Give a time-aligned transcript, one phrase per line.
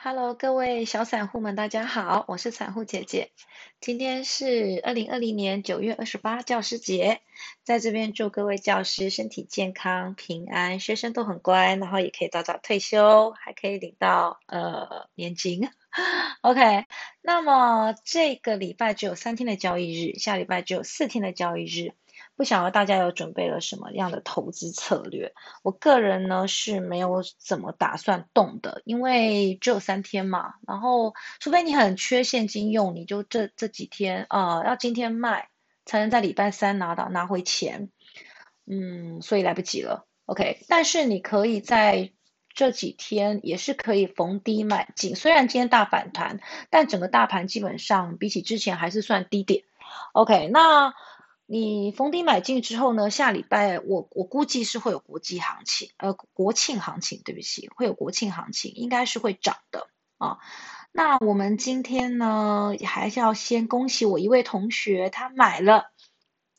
[0.00, 3.32] Hello，各位小散户们，大家好，我是散户姐姐。
[3.80, 7.20] 今天是二零二零年九月二十八教师节，
[7.64, 15.68] 在这边祝各位教师身体健康、平安，学生都很乖，然后也可以早早退休，还可以领到呃年金。
[16.42, 16.84] OK，
[17.20, 21.92] 那么这个礼拜只有三天的交易日，下礼拜只有四天的交易日。
[22.38, 25.34] 不晓得大家有准备了什么样的投资策略？
[25.64, 30.54] 我个人呢是没有怎么打算动的，因为只有三天嘛。
[30.64, 35.48] 然后，除非你很缺现金用，你就这这几天啊，要今天卖
[35.84, 37.90] 才能在礼拜三拿到拿回钱。
[38.66, 40.06] 嗯，所以来不及了。
[40.26, 42.12] OK，但是你可以在
[42.54, 46.38] 这几天也是可以逢低买进，虽然今天大反弹，
[46.70, 49.64] 但整个大盘基本上比起之前还是算低点。
[50.12, 50.94] OK，那。
[51.50, 53.08] 你逢低买进之后呢？
[53.08, 59.88] 下礼拜我我估计是会有国际行情，呃，国庆行情，对不起，会有国庆行情，应该是会涨的
[60.18, 60.36] 啊。
[60.92, 65.90] 那我们今天呢，还是要先恭喜我一位同学，他买了。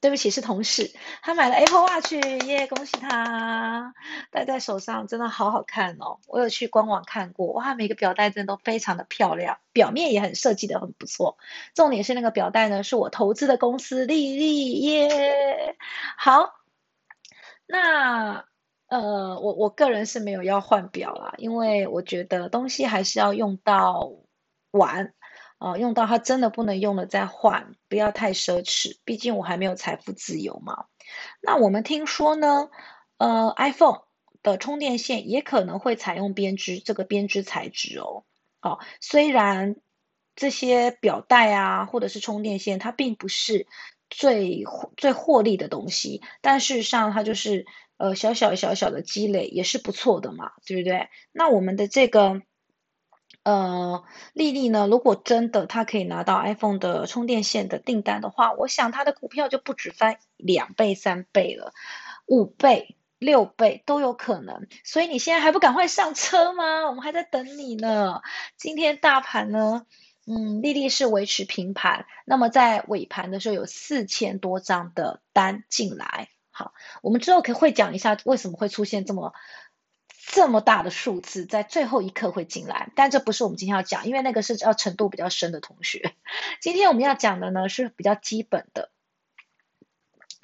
[0.01, 2.13] 对不起，是同事，他买了 Apple Watch，
[2.45, 3.93] 耶，恭喜他，
[4.31, 6.19] 戴在手上真的好好看哦。
[6.27, 11.37] 我有去官网看过，哇，每个表带真的都非常的漂亮，表面也很设计的很不错。
[11.75, 15.75] 重点是那个表带呢，是我投资的公司丽丽耶。
[16.17, 16.53] 好，
[17.67, 18.45] 那
[18.87, 24.13] 呃，我我个人是没有要换表啦，因为我觉得东西还是要用到
[24.71, 25.13] 完。
[25.59, 30.85] 哦，用到它真的不能用了再换，不要太奢侈，毕竟我还没有财富自由嘛。
[31.41, 32.69] 那我们听说呢，
[33.17, 34.03] 呃，iPhone
[34.41, 38.23] 的充电线也可能会采用编织这个编织材质哦。
[38.61, 39.75] 哦，虽然
[40.33, 43.67] 这些表带啊，或者是充电线，它并不是
[44.09, 44.63] 最
[44.95, 47.65] 最获利的东西，但事实上它就是
[47.97, 51.09] 呃小小小小的积累也是不错的嘛，对不对？
[51.33, 52.41] 那我们的这个。
[53.43, 54.85] 呃，丽丽呢？
[54.87, 61.73] 如果真的她可以拿到 iPhone 的充电线的订单的话，我想她的股票就不止翻两倍、三倍了，
[62.27, 64.67] 五倍、六倍都有可能。
[64.83, 66.87] 所以你现在还不赶快上车吗？
[66.87, 68.21] 我们还在等你呢。
[68.57, 69.85] 今天大盘呢，
[70.27, 76.27] 嗯，丽丽是维持平盘，那么在尾盘的时候有四千多张的单进来。
[76.51, 79.33] 好，我们之后可以会讲一下为什么会出现这么。
[80.31, 86.13] 这么大的数字在最后一刻会进来，但这不是我们今天要讲，因为那个是要程度比较深的同学。
[86.61, 88.91] 今天我们要讲的呢是比较基本的。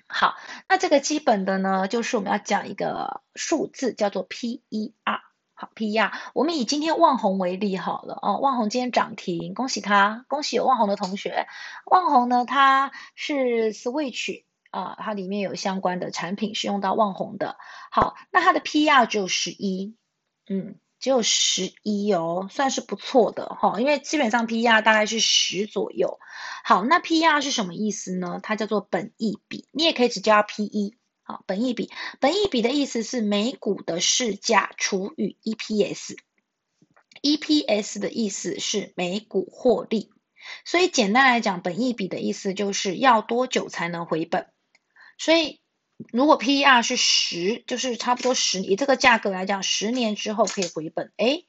[0.08, 0.36] 好，
[0.68, 5.22] 那这个基本的呢，就是我们要讲一个数字，叫做 PER。
[5.54, 11.48] 好，PER，我们以今天旺红为例好了哦，旺红今天涨停，恭喜他，恭喜有旺红的同学。
[11.86, 14.46] 旺红呢，它是 Switch。
[14.76, 17.56] 啊，它里面有相关的产品是用到旺红的。
[17.92, 19.96] 好，那它的 PR 只有十一，
[20.50, 23.80] 嗯，只有十一哦，算是不错的哈。
[23.80, 26.20] 因为基本上 PR 大概是十左右。
[26.66, 28.42] 好，那 PR 是什么意思呢？
[28.44, 30.98] 它叫做本益比，你也可以只叫 PE。
[31.24, 35.38] 好，本益比，本益比的意思是每股的市价除以
[37.24, 40.12] EPS，EPS 的意思是每股获利。
[40.66, 44.50] 所以简单来讲，本益比的意思就是要多久才能回本。
[45.18, 45.62] 所以，
[46.12, 51.12] 如果 PER 是十，就是差不多十，以这个价格来讲，十年之后可以回本。
[51.18, 51.44] 哎，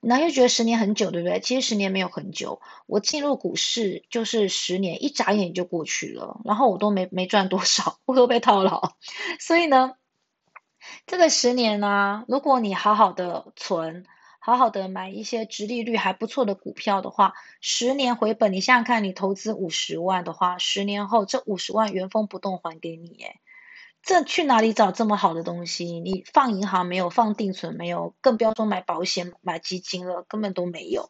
[0.00, 1.40] 那又觉得十年很久，对不对？
[1.40, 2.60] 其实十年没有很久。
[2.86, 8.94] 我进入股市就是十年，一眨眼就过去了，然后我都没没赚多少，我都被套牢。
[9.38, 9.92] 所以呢，
[11.06, 14.06] 这个十年呢，如果你好好的存。
[14.46, 17.32] 好好的买一些直利率还不错的股票的话，
[17.62, 23.40] 十年回本，你想想看，你投资五十万的话，十年后这五十万原封不动还给你，诶
[24.02, 25.98] 这去哪里找这么好的东西？
[25.98, 31.08] 你放银行没有，放定存没有，更不要说买保险、买基金了，根本都没有。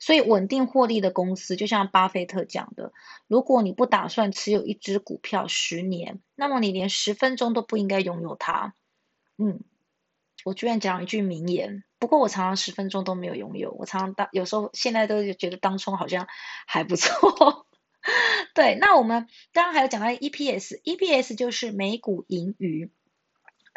[0.00, 2.92] 所以稳定获利的公司，就像巴菲特讲的，
[3.28, 8.74] 如果你不打算持有一只股票十年，那么你连十分钟都不应该拥有它。
[9.38, 9.60] 嗯。
[10.44, 13.70] 我居然讲一句名言，不过我常常十分钟都没有拥有。
[13.72, 16.26] 我常常当有时候现在都觉得当冲好像
[16.66, 17.66] 还不错。
[18.54, 22.90] 对，那我们刚刚还有讲到 EPS，EPS 就是每股盈余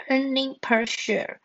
[0.09, 1.37] ，earning per share。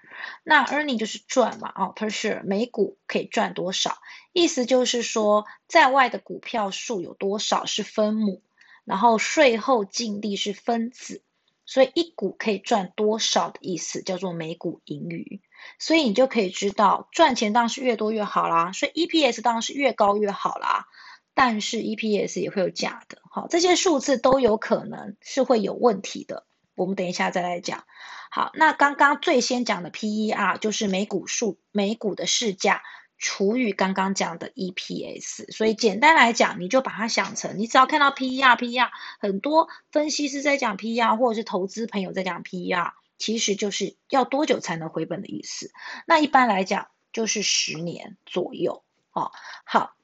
[0.45, 3.99] 那 earning 就是赚嘛，哦，per share 每股可以赚多少？
[4.33, 8.43] 意思就是说，在外的股票数有多少是分母，
[8.85, 11.23] 然后税后净利是分子。
[11.71, 15.41] 所以一股可以赚多少的意思叫做每股盈余，
[15.79, 20.89] 所以你就可以知道赚钱当然是越多越好啦，所以 EPS 当然是越高越好啦。
[21.33, 26.45] 但是 EPS 也会有假的，好，这些数字都有可能是会有问题的。
[26.75, 27.85] 我们等一下再来讲。
[28.33, 32.83] 好，那刚刚最先讲的 PER 就是每股数每股的市价
[33.23, 38.89] 除以刚刚讲的 EPS，所以简单来讲，你就把它想成，你只要看到 PER，PER
[39.19, 45.71] 很多分析师在讲 PER，或者是投资朋友在讲 PER，其实就是要多久才能回本的意思。
[46.07, 48.83] 那一般来讲就是十年左右。
[49.13, 49.33] 哦，
[49.65, 49.95] 好，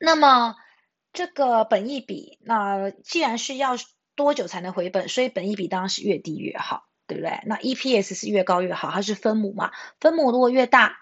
[0.00, 0.56] 那么
[1.12, 3.76] 这个本益比，那既然是要
[4.16, 7.42] 多久才能回本，所以本益比当然是越低越好，对不对？
[7.46, 9.70] 那 EPS 是越高越好，它是分母嘛，
[10.00, 10.98] 分母如果越大。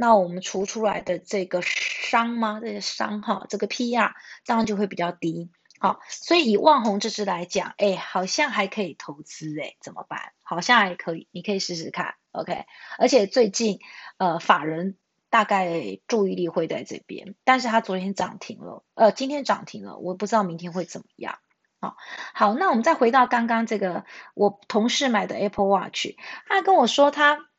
[0.00, 2.58] 那我们除出来的这个商吗？
[2.58, 4.12] 这个商哈，这个 PR
[4.46, 5.50] 当然就会比较低。
[5.78, 10.32] 好，所以以万红这支来讲，哎，好像还可以投资，哎，怎么办？
[10.42, 12.64] 好像还可以，你可以试试看，OK。
[12.98, 13.78] 而且最近
[14.16, 14.96] 呃，法人
[15.28, 21.38] 大概注意力会在这边，但是他昨天涨停了，呃，今天涨停了，我不知道明天会怎么样。
[21.78, 21.94] 好，
[22.32, 26.14] 好，那我们再回到刚刚这个我同事买的 Apple Watch，
[26.48, 27.49] 他跟我说他。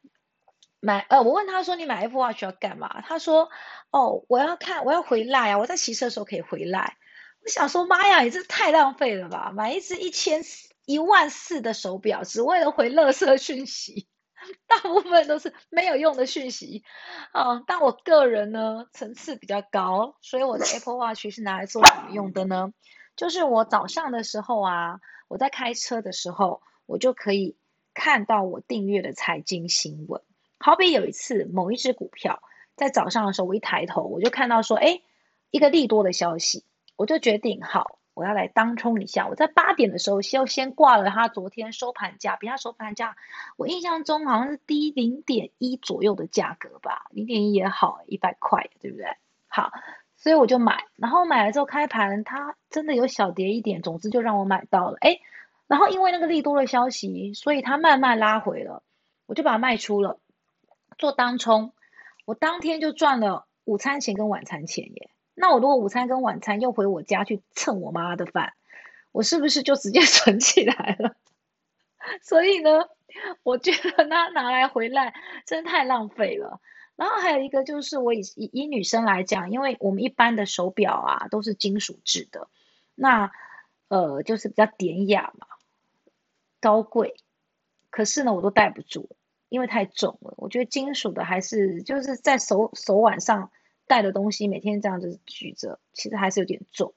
[0.82, 3.02] 买呃，我问他说你买 Apple Watch 要干嘛？
[3.02, 3.50] 他说
[3.92, 6.98] 哦，我要看，我要回来啊，我在骑车的时候可以回来。
[7.44, 9.52] 我想说妈呀，你这太浪费了吧！
[9.52, 10.42] 买一只一千
[10.86, 14.08] 一万四的手表，只为了回乐色讯息，
[14.68, 16.84] 大部分都是没有用的讯息
[17.32, 17.64] 啊。
[17.68, 22.74] 但我个人呢，层次比较高，所以我的 Apple Watch 是拿来做什么用的呢？
[23.16, 27.56] 就是我早上的时候啊，我在开车的时候，我就可以
[27.94, 30.22] 看到我订阅的财经新闻。
[30.62, 32.42] 好比有一次，某一只股票
[32.76, 35.02] 在早上的时候，我一抬头，我就看到说，哎，
[35.50, 36.64] 一个利多的消息，
[36.96, 39.28] 我就决定，好，我要来当冲一下。
[39.28, 43.16] 我在八点的时候，先先挂了它昨天收盘价，比它收盘价，
[43.58, 49.06] 我印象中好像是低零点一左右的价格吧，零点一也好，一百块，对不对？
[49.48, 49.72] 好，
[50.16, 55.20] 所以我就买，然后买了之后开盘，它真的有小跌一点，总之就让我买到了，哎，
[55.66, 58.84] 然后因为那个利多的消息，所以它慢慢拉回了，
[59.26, 60.20] 我就把它卖出了。
[61.02, 61.74] 做当冲，
[62.26, 65.10] 我当天就赚了午餐钱跟晚餐钱耶。
[65.34, 68.54] 那我如果午餐跟晚餐又回我家去蹭我妈的饭，
[69.12, 71.16] 我是不是就直接 存起来了？
[72.22, 72.88] 所以呢，
[73.42, 75.16] 我觉得那拿来回来
[75.48, 76.62] 真太浪费了。
[76.96, 82.48] 然后还有一个就是，我以以以女生来讲，因为我们一般的手表啊都是金属制的，
[82.94, 83.32] 那
[83.88, 85.48] 呃就是比较典雅嘛，
[86.60, 87.16] 高贵，
[87.90, 89.10] 可是呢我都戴不住。
[89.52, 93.52] 因为太重了，我觉得金属的还是就是在手手腕上
[93.86, 96.94] 戴的东西，每天这样子举着，其实还是有点重。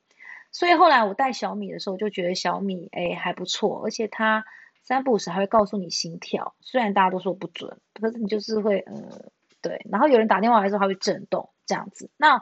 [0.52, 4.44] 所以后来我戴小米的时候，就觉得小米哎还不错，而且它
[4.84, 9.84] 三不五时还会告诉你心跳，虽然大家都说不准，可是你就是会呃对。
[9.90, 12.08] 然后有人打电话来时候，它会震动这样子。
[12.16, 12.40] 那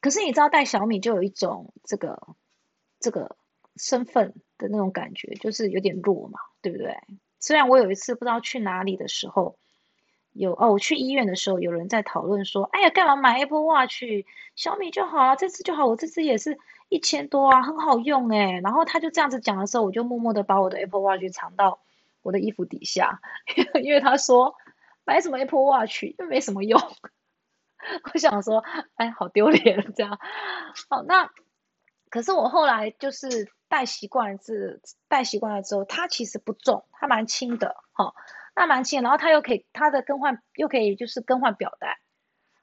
[0.00, 2.22] 可是你知道戴小米就有一种这个
[3.00, 3.34] 这个
[3.74, 6.96] 身份的那种感觉，就是有点弱嘛，对不对？
[7.44, 9.58] 虽然我有一次不知道去哪里的时候，
[10.32, 14.02] 有哦，我去医院的时候，有人在讨论说：“哎呀，干嘛买 Apple Watch？
[14.56, 15.84] 小米就好啊，这次就好。
[15.84, 16.56] 我这次也是
[16.88, 21.80] 一千多啊，很好用哎。”然后他就这样子讲的时候，我就默默的把我的 Apple Watch 藏到
[22.22, 23.20] 我的衣服底下，
[23.84, 24.54] 因为他说
[25.04, 26.80] 买什么 Apple Watch 又没什么用。
[28.14, 28.64] 我想说，
[28.94, 30.18] 哎，好丢脸这样。
[30.88, 31.30] 好，那
[32.14, 33.50] 可是我后来就是。
[33.66, 38.14] 戴习惯是戴习惯了之后，它其实不重，它蛮轻的，哈，
[38.54, 41.98] 那蛮轻，然后它又可以它的更换又可以就是更换表带，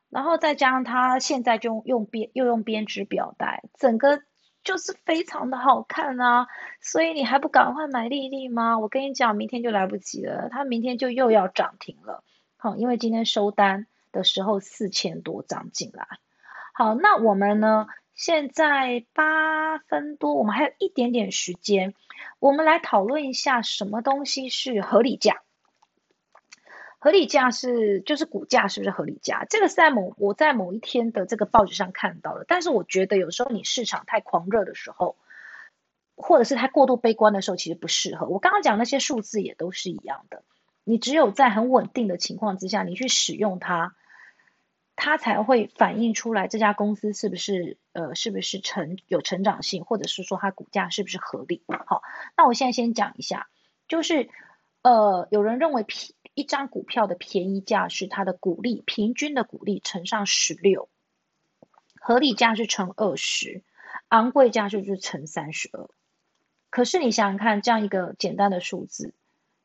[0.10, 4.22] 然后再加上它现在就用编又用编织表带，整个
[4.64, 6.48] 就是非常的好看啊，
[6.80, 8.80] 所以你还不赶快买丽丽吗？
[8.80, 12.24] 我跟你讲，明天就来不及了，它明天就又要涨停了，
[12.56, 16.08] 好，因为今天收单的时候四千多涨进来，
[16.74, 17.88] 好，那我们呢？
[18.14, 21.94] 现在八分多，我们还有一点点时间，
[22.40, 25.42] 我们来讨论一下什么东西是合理价。
[27.00, 29.44] 合理价是就是股价是不是合理价？
[29.50, 32.46] 这个是在某我在某一天的这个报纸上看到的。
[32.48, 35.16] 但是我觉得有时候你市场太狂热的时候，
[36.16, 38.28] 或者是太过度悲观的时候，其实不适合。
[38.28, 40.44] 我刚刚讲那些数字也都是一样的。
[40.84, 43.96] 你只有在很稳定的情况之下，你去使用它。
[45.04, 51.64] 它才会反映出来这家公司是不是呃是不是成有成长性，或者是说它股价是不是合理？
[51.88, 52.04] 好，
[52.38, 53.50] 那我现在先讲一下，
[53.88, 54.30] 就是
[54.84, 60.88] 呃有人认为平一张股票的便宜价是它的股利平均的股利乘上十六，
[62.00, 63.64] 合理价是乘二十，
[64.10, 65.90] 昂贵价就是乘三十二。
[66.70, 69.16] 可是你想想看，这样一个简单的数字，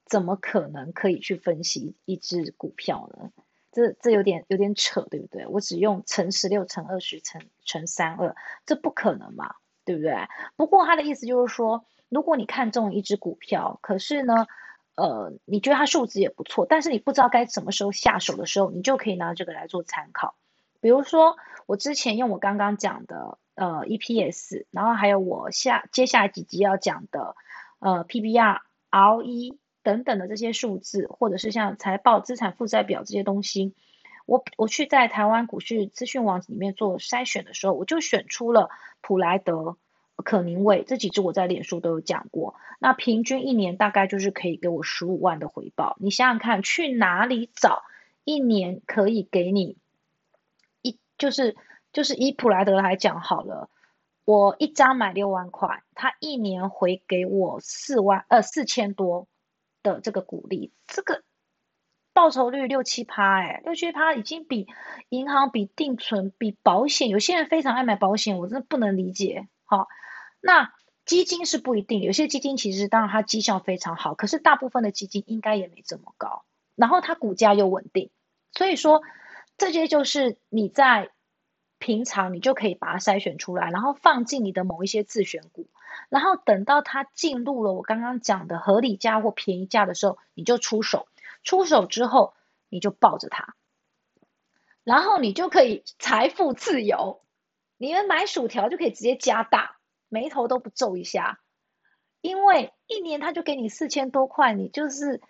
[0.06, 3.32] 怎么可能可以去分析一只股票呢？
[3.76, 5.46] 这这有点有点扯，对不对？
[5.48, 10.16] 我只用乘十六乘二十乘乘三二，这不可能嘛，对不对？
[10.56, 14.46] 不过他的意思就是说，如果你看中一只股票，可是呢，
[14.94, 20.36] 呃，你觉得它数值也不错，但是你不知道该什么时候下手的时候，你就可以拿这个来做参考。
[20.80, 27.36] 比如说我之前用我刚刚讲的呃 EPS，然后还有我下接下来几集要讲的
[27.80, 33.72] 呃 PBR、ROE 等等的这些数字，或者是像财报、资产负债表这些东西，
[34.26, 38.68] 我我去在台湾股市资讯网里面做筛选的时候，我就选出了
[39.00, 39.76] 普莱德。
[40.24, 45.96] 可宁伟这几只我在脸书都有讲过，那平均一年大概就是可以给我十五万的回报。
[46.00, 47.82] 你想想看，去哪里找
[48.24, 49.76] 一年可以给你
[50.80, 51.54] 一就是
[51.92, 53.68] 就是以普莱德来讲好了，
[54.24, 59.28] 我一张买六万块，他一年回给我四万呃四千多
[59.94, 61.22] 的这个股利，这个
[62.12, 64.66] 报酬率六七趴哎，六七趴已经比
[65.08, 69.48] 银行比定存比保险，有些人非常爱买保险，我真的不能理解。
[69.64, 69.88] 好。
[70.38, 70.72] 那
[71.04, 76.44] 基金是不一定，有些基金其实当然它绩效非常好，可是大部分的基金应该也没这么高，
[76.76, 78.10] 然后它股价又稳定，
[78.52, 79.02] 所以说
[79.56, 81.10] 这些就是你在
[81.78, 85.68] 平常你就可以把它筛选出来，然后放进你的某一些自选股，
[86.08, 91.08] 然后等到它进入了我刚刚讲的合理价或便宜价的时候，你就出手，
[91.42, 92.34] 出手之后
[92.68, 93.54] 你就抱着它，
[94.84, 97.22] 然后你就可以财富自由，
[97.76, 99.76] 你们买薯条就可以直接加大。
[100.08, 101.40] 眉头都不皱一下，
[102.20, 105.20] 因为一年他就给你四千多块，你就是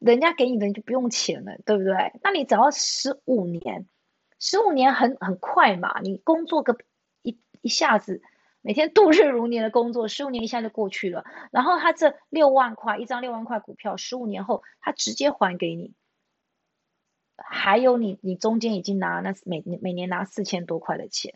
[0.00, 2.12] 人家给你的就不用钱了，对不对？
[2.20, 3.86] 那你只要十五年，
[4.40, 6.76] 十五年很很快嘛，你工作个
[7.22, 8.20] 一一下子，
[8.62, 11.24] 每天度日如年的工作，十五年一下就过去了。
[11.50, 15.92] 然后他这六万块一张六万块股票，十五年后他直接还给你，
[17.36, 21.34] 还有你你中间已经拿那每每年拿四千多块的钱。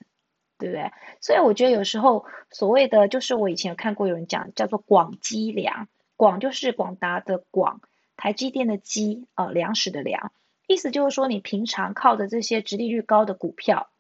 [0.58, 0.90] 对不对？
[1.20, 7.82] 所以我觉得有时候所谓的就是我以前有看过有人讲叫做广积粮，广就是广达的广，
[8.16, 10.32] 台积电的积，呃，粮食的粮，
[10.66, 13.90] 意思就是说你平常靠着这些殖利率高的股票，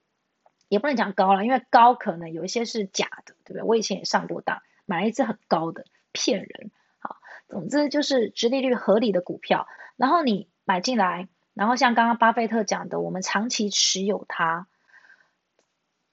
[0.68, 3.62] 也不能讲高了，因为高可能有一些是假的，对不对？
[3.62, 6.70] 我以前也上过当，买了一只很高的，骗人。
[6.98, 7.16] 好，
[7.48, 14.66] 总之就是直利率合理的股票，然后你买进来，然后像刚刚巴菲特讲的，我们长期持有它。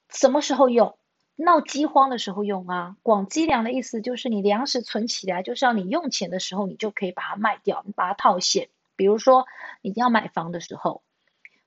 [0.10, 0.98] 什么时候用？
[1.36, 2.95] 闹饥荒的时候用啊！
[3.01, 8.69] 广积粮的意思就是你粮食存起来，就是要你用钱的时候，你就可以把它卖掉，你把它套现。
[8.95, 9.48] 比如说
[9.81, 11.01] 你要买房的时候，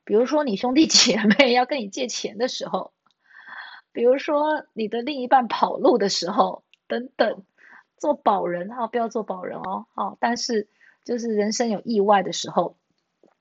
[0.06, 2.92] 比如说你兄弟姐妹 要跟你借钱的时候，
[3.92, 7.42] 比如说你的另一半跑路的时候，等等，
[7.98, 10.68] 做保人啊，不要做保人哦，好，但是
[11.04, 12.78] 就是人生有意外的时候。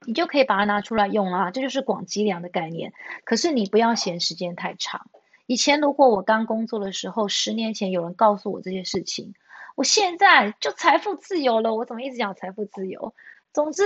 [0.07, 2.93] 你就可以把它拿出来用啦，这就是广积粮的概念。
[3.23, 5.09] 可是你不要嫌时间太长。
[5.47, 9.33] 以前如果我刚工作的时候，十年前有人告诉我这些事情，
[9.75, 11.73] 我现在就财富自由了。
[11.73, 13.15] 我怎么一直讲财富自由？
[13.51, 13.83] 总之，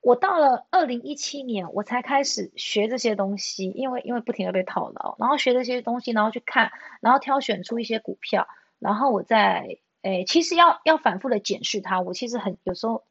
[0.00, 12.00] 我到了二零一七年，我才开始学这些东西，因为因为不停的被套牢，然后学这些东西，然后去看，然后挑选出一些股票，然后我再诶，其实要要反复的检视它。
[12.00, 13.04] 我其实很有时候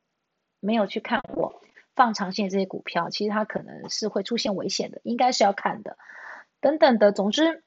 [0.60, 1.62] 没有去看我。
[1.94, 5.98] 放长线这些股票，其实它可能是会出现危险的，应该是要看的。
[6.62, 7.64] 等等的，总之，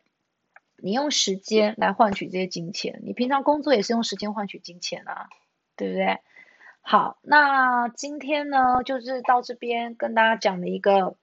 [0.79, 5.29] 你用时间来换取这些金钱，你平常工作也是用时间换取金钱啊，
[5.77, 6.21] 对不对？
[6.87, 11.17] 好，那今天呢，就是到这边跟大家讲的一个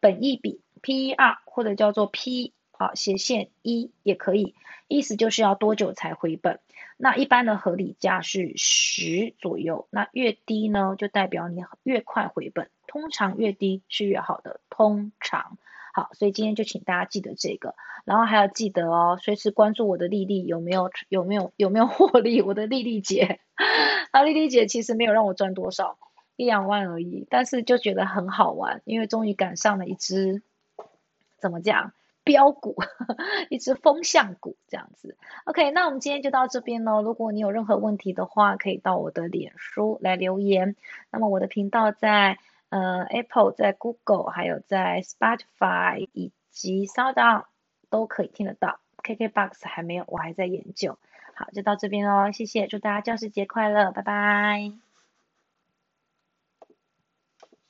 [0.00, 4.56] 本益比 PER 或者叫做 P 好斜线一也可以，
[4.88, 6.58] 意思就是要多久才回本。
[6.96, 15.56] 那一般的合理价是十左右，那越低呢，就代表你越快回本，通常越低是越好的，通常
[15.96, 23.38] 好，所以今天就请大家记得这个，然后还要记得哦，随时关注我的丽丽有没有有没有有没有获利，我的丽丽姐，
[24.10, 25.96] 啊，丽丽姐其实没有让我赚多少，
[26.34, 30.42] 一两万而已，但是就觉得很好玩，因为终于赶上了一只，
[31.38, 31.92] 怎么讲？
[32.24, 32.74] 标股，
[33.50, 35.14] 一只风向股这样子。
[35.44, 37.02] OK，那我们今天就到这边喽。
[37.02, 40.74] 如果你有任何问题的话，可以到我的脸书来留言。
[41.10, 42.38] 那么我的频道在
[42.74, 47.44] 呃 Apple、在 Google、还有在 Spotify 以及 Sound
[47.88, 48.80] 都可以听得到。
[49.04, 50.98] KKBox 还没有，我还在研究。
[51.36, 54.83] 好，就到这边喽，谢谢，祝大家教师节快乐，拜拜。